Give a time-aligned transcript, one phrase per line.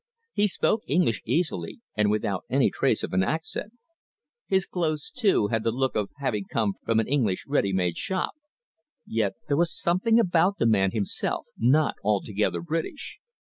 [0.33, 3.73] He spoke English easily, and without any trace of an accent.
[4.47, 8.31] His clothes, too, had the look of having come from an English ready made shop.
[9.05, 13.19] Yet there was something about the man himself not altogether British.